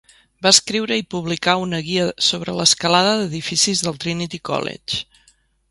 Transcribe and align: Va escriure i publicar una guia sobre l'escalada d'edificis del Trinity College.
Va 0.45 0.51
escriure 0.55 0.95
i 1.01 1.05
publicar 1.15 1.55
una 1.65 1.81
guia 1.89 2.07
sobre 2.29 2.57
l'escalada 2.61 3.13
d'edificis 3.21 3.87
del 3.89 4.05
Trinity 4.07 4.45
College. 4.53 5.05